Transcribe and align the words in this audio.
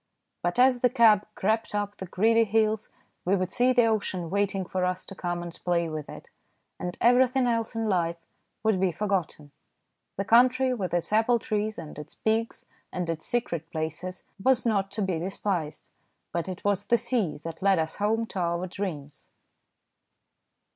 But 0.41 0.57
as 0.57 0.79
the 0.79 0.89
cab 0.89 1.27
crept 1.35 1.75
up 1.75 1.97
the 1.97 2.07
gritty 2.07 2.43
hills 2.45 2.89
we 3.23 3.35
would 3.35 3.51
see 3.51 3.71
the 3.71 3.85
ocean 3.85 4.31
waiting 4.31 4.65
for 4.65 4.83
us 4.83 5.05
to 5.05 5.13
come 5.13 5.43
and 5.43 5.53
play 5.63 5.89
with 5.89 6.09
it, 6.09 6.27
and 6.79 6.97
everything 6.99 7.45
else 7.45 7.75
in 7.75 7.87
life 7.87 8.17
would 8.63 8.79
be 8.79 8.91
forgotten. 8.91 9.51
The 10.17 10.25
country, 10.25 10.73
with 10.73 10.91
its 10.95 11.13
apple 11.13 11.37
trees 11.37 11.77
and 11.77 11.99
its 11.99 12.15
pigs 12.15 12.65
and 12.91 13.11
its 13.11 13.27
secret 13.27 13.69
places, 13.69 14.23
was 14.43 14.65
not 14.65 14.89
to 14.93 15.03
be 15.03 15.19
despised, 15.19 15.91
but 16.31 16.49
it 16.49 16.63
was 16.65 16.87
the 16.87 16.97
sea 16.97 17.39
that 17.43 17.61
led 17.61 17.77
us 17.77 17.97
home 17.97 18.25
to 18.25 18.39
our 18.39 18.65
dreams. 18.65 19.27